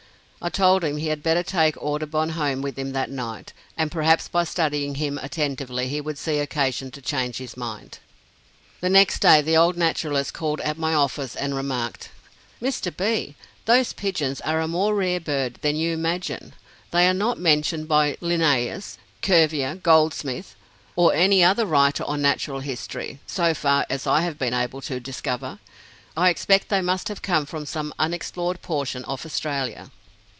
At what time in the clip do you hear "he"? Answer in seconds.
0.97-1.09, 5.87-6.01